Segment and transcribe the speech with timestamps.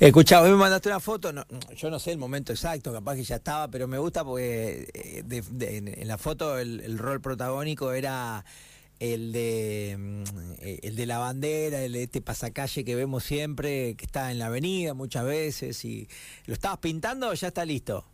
[0.00, 1.44] Escuchá, vos me mandaste una foto, no,
[1.76, 5.42] yo no sé el momento exacto, capaz que ya estaba, pero me gusta porque eh,
[5.50, 8.44] en la foto el, el rol protagónico era
[9.02, 10.22] el de mm,
[10.60, 14.38] eh, el de la bandera, el de este pasacalle que vemos siempre, que está en
[14.38, 16.08] la avenida muchas veces, y
[16.46, 18.04] ¿lo estabas pintando o ya está listo?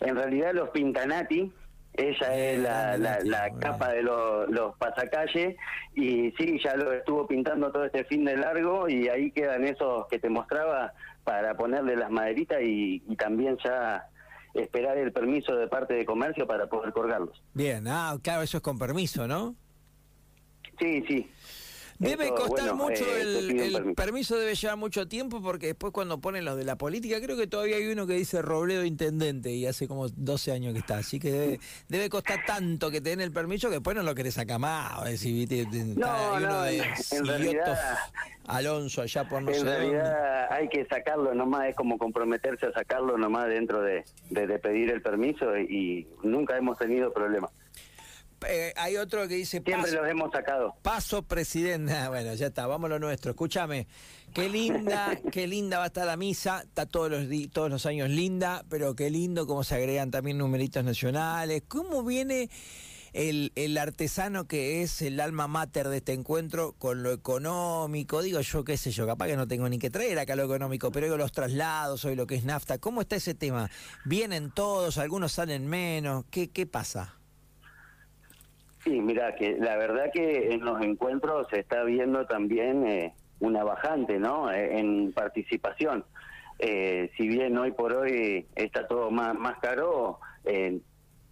[0.00, 1.52] En realidad los Pintanati,
[1.98, 5.56] ella es la, la, la capa de los, los pasacalles
[5.94, 10.06] y sí, ya lo estuvo pintando todo este fin de largo y ahí quedan esos
[10.06, 10.92] que te mostraba
[11.24, 14.06] para ponerle las maderitas y, y también ya
[14.54, 17.42] esperar el permiso de parte de comercio para poder colgarlos.
[17.52, 19.56] Bien, ah, claro, eso es con permiso, ¿no?
[20.78, 21.30] Sí, sí.
[21.98, 23.94] Debe costar bueno, mucho eh, te el, permiso.
[23.94, 27.46] permiso, debe llevar mucho tiempo porque después cuando ponen los de la política, creo que
[27.48, 31.18] todavía hay uno que dice Robledo Intendente y hace como 12 años que está, así
[31.18, 34.34] que debe, debe costar tanto que te den el permiso que después no lo querés
[34.34, 35.02] sacar más.
[35.22, 37.98] viste, te- No, hay uno no, de en- realidad-
[38.46, 39.78] Alonso allá por no sé en dónde.
[39.78, 44.58] realidad hay que sacarlo nomás, es como comprometerse a sacarlo nomás dentro de, de, de
[44.58, 47.50] pedir el permiso y, y nunca hemos tenido problemas.
[48.46, 50.76] Eh, hay otro que dice Siempre paso, los hemos sacado.
[50.82, 51.92] paso presidente.
[51.92, 53.30] Ah, bueno, ya está, vamos lo nuestro.
[53.32, 53.86] Escúchame,
[54.32, 56.62] qué linda, qué linda va a estar la misa.
[56.62, 60.84] Está todos los todos los años linda, pero qué lindo cómo se agregan también numeritos
[60.84, 61.62] nacionales.
[61.66, 62.48] ¿Cómo viene
[63.12, 68.22] el, el artesano que es el alma mater de este encuentro con lo económico?
[68.22, 70.92] Digo yo, qué sé yo, capaz que no tengo ni que traer acá lo económico,
[70.92, 72.78] pero digo los traslados, hoy lo que es nafta.
[72.78, 73.68] ¿Cómo está ese tema?
[74.04, 74.98] ¿Vienen todos?
[74.98, 76.24] ¿Algunos salen menos?
[76.30, 77.17] ¿Qué, qué pasa?
[78.88, 83.62] Sí, mira, que la verdad que en los encuentros se está viendo también eh, una
[83.62, 84.50] bajante, ¿no?
[84.50, 86.06] Eh, en participación.
[86.58, 90.80] Eh, si bien hoy por hoy está todo más, más caro, eh,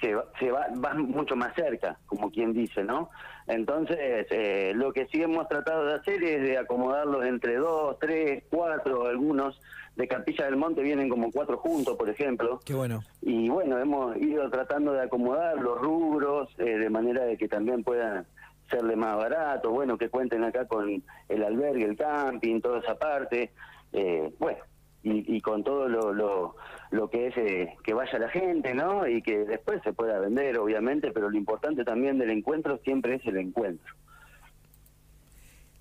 [0.00, 3.10] se, va, se va, va mucho más cerca, como quien dice, ¿no?
[3.46, 8.44] Entonces, eh, lo que sí hemos tratado de hacer es de acomodarlos entre dos, tres,
[8.50, 9.60] cuatro, algunos.
[9.96, 12.58] De Capilla del Monte vienen como cuatro juntos, por ejemplo.
[12.64, 13.04] Qué bueno.
[13.22, 17.84] Y bueno, hemos ido tratando de acomodar los rubros eh, de manera de que también
[17.84, 18.26] puedan
[18.68, 23.52] serle más barato, bueno, que cuenten acá con el albergue, el camping, toda esa parte,
[23.92, 24.58] eh, bueno,
[25.04, 26.56] y, y con todo lo, lo,
[26.90, 29.06] lo que es eh, que vaya la gente, ¿no?
[29.06, 33.26] Y que después se pueda vender, obviamente, pero lo importante también del encuentro siempre es
[33.26, 33.94] el encuentro.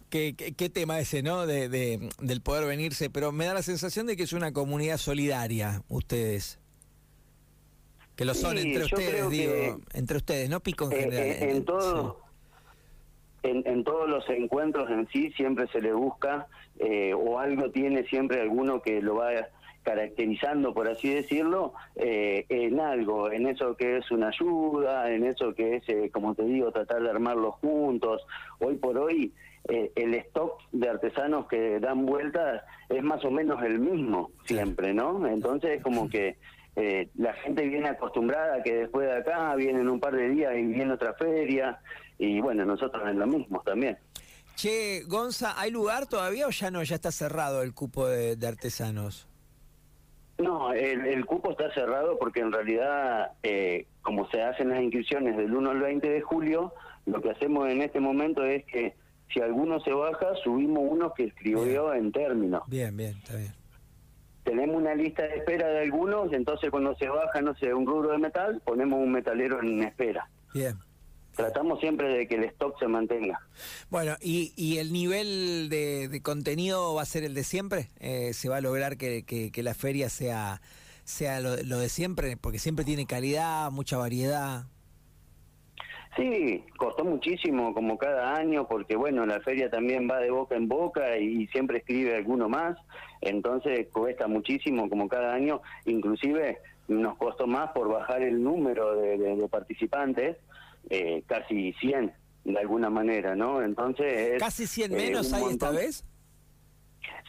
[0.09, 1.47] Qué, qué- qué tema ese, ¿no?
[1.47, 4.97] De, de- del poder venirse, pero me da la sensación de que es una comunidad
[4.97, 6.59] solidaria, ustedes.
[8.15, 11.25] Que lo son Sí, entre ustedes, que, digo, entre ustedes, no pico en Eh, general.
[11.27, 12.22] eh, en todo
[13.43, 16.47] en, en todos los encuentros en sí siempre se le busca
[16.79, 19.31] eh, o algo tiene siempre alguno que lo va
[19.83, 25.53] caracterizando por así decirlo eh, en algo en eso que es una ayuda en eso
[25.53, 28.25] que es eh, como te digo tratar de armarlos juntos.
[28.59, 29.33] Hoy por hoy
[29.67, 34.93] eh, el stock de artesanos que dan vueltas es más o menos el mismo siempre
[34.93, 36.37] no entonces es como que
[36.75, 40.63] eh, la gente viene acostumbrada que después de acá vienen un par de días y
[40.63, 41.79] viene otra feria
[42.17, 43.97] y bueno, nosotros en lo mismo también.
[44.55, 46.83] Che, Gonza, ¿hay lugar todavía o ya no?
[46.83, 49.27] Ya está cerrado el cupo de, de artesanos.
[50.37, 55.37] No, el, el cupo está cerrado porque en realidad, eh, como se hacen las inscripciones
[55.37, 56.73] del 1 al 20 de julio,
[57.05, 58.95] lo que hacemos en este momento es que
[59.31, 62.63] si alguno se baja, subimos uno que escribió en términos.
[62.67, 63.53] Bien, bien, está bien.
[64.43, 68.11] Tenemos una lista de espera de algunos, entonces cuando se baja, no sé, un rubro
[68.11, 70.29] de metal, ponemos un metalero en espera.
[70.53, 70.77] Bien.
[71.35, 73.39] Tratamos siempre de que el stock se mantenga.
[73.89, 77.89] Bueno, ¿y, y el nivel de, de contenido va a ser el de siempre?
[77.99, 80.61] Eh, ¿Se va a lograr que, que- que la feria sea,
[81.05, 82.37] sea lo, lo de siempre?
[82.37, 84.65] Porque siempre tiene calidad, mucha variedad.
[86.15, 90.67] Sí, costó muchísimo como cada año porque bueno, la feria también va de boca en
[90.67, 92.77] boca y siempre escribe alguno más,
[93.21, 99.17] entonces cuesta muchísimo como cada año, inclusive nos costó más por bajar el número de,
[99.17, 100.37] de- de participantes,
[100.89, 102.11] eh, casi 100
[102.43, 103.61] de alguna manera, ¿no?
[103.63, 104.33] Entonces...
[104.33, 106.05] es, ¿Casi 100 eh, menos hay esta vez?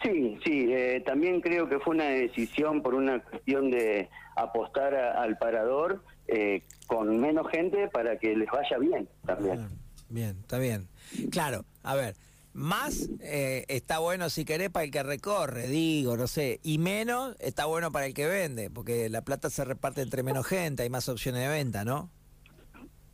[0.03, 5.39] Sí, sí, eh, también creo que fue una decisión por una cuestión de apostar al
[5.39, 9.61] parador eh, con menos gente para que les vaya bien también.
[9.61, 9.69] Ah,
[10.09, 10.89] bien, está bien.
[11.31, 12.17] Claro, a ver,
[12.53, 17.37] más eh, está bueno si querés para el que recorre, digo, no sé, y menos
[17.41, 20.91] está bueno para el que vende, porque la plata se reparte entre menos gente, hay
[20.91, 22.11] más opciones de venta, ¿no?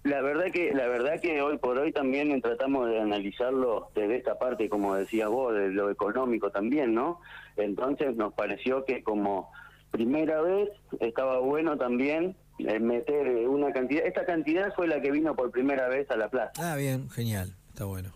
[0.02, 4.38] La verdad que la verdad que hoy por hoy también tratamos de analizarlo desde esta
[4.38, 7.20] parte, como decías vos, de lo económico también, ¿no?
[7.56, 9.52] Entonces nos pareció que como
[9.90, 10.70] primera vez
[11.00, 14.06] estaba bueno también eh, meter eh, una cantidad.
[14.06, 16.52] Esta cantidad fue la que vino por primera vez a la plaza.
[16.58, 18.10] Ah, bien, genial, está bueno.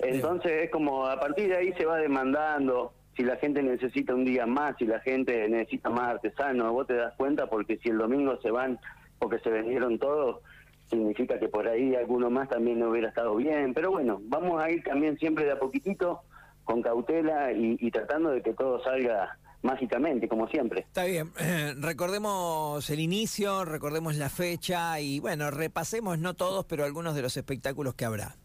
[0.00, 4.26] Entonces es como a partir de ahí se va demandando, si la gente necesita un
[4.26, 7.96] día más, si la gente necesita más artesanos, vos te das cuenta porque si el
[7.96, 8.78] domingo se van
[9.18, 10.42] porque se vendieron todos,
[10.88, 13.74] significa que por ahí alguno más también no hubiera estado bien.
[13.74, 16.22] Pero bueno, vamos a ir también siempre de a poquitito,
[16.64, 20.80] con cautela y, tratando de que todo salga mágicamente, como siempre.
[20.80, 21.32] Está bien,
[21.80, 27.36] recordemos el inicio, recordemos la fecha y bueno, repasemos no todos, pero algunos de los
[27.36, 28.36] espectáculos que habrá.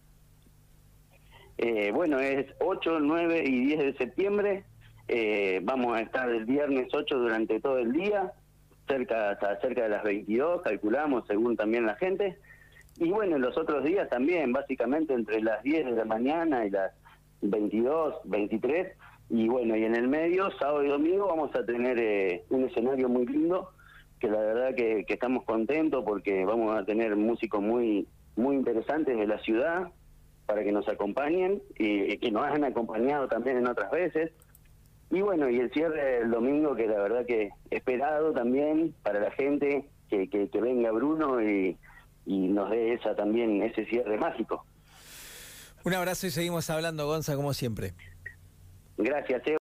[1.57, 4.63] Eh, bueno, es 8, 9 y 10 de septiembre.
[5.07, 8.33] Eh, vamos a estar el viernes 8 durante todo el día
[8.87, 12.37] cerca hasta cerca de las 22, calculamos, según también la gente.
[12.97, 16.91] Y bueno, los otros días también, básicamente entre las 10 de la mañana y las
[17.41, 18.95] 22, 23.
[19.29, 23.07] Y bueno, y en el medio, sábado y domingo, vamos a tener eh, un escenario
[23.07, 23.69] muy lindo,
[24.19, 29.27] que la verdad que, estamos contentos porque vamos a tener músicos muy, muy interesantes de
[29.27, 29.89] la ciudad
[30.45, 34.31] para que nos acompañen y que nos han acompañado también en otras veces.
[35.11, 39.31] Y bueno, y el cierre el domingo, que la verdad que esperado también para la
[39.31, 41.77] gente, que, que, venga Bruno y,
[42.25, 44.65] y nos dé esa también, ese cierre mágico.
[45.83, 47.93] Un abrazo y seguimos hablando, Gonza, como siempre.
[48.97, 49.41] Gracias,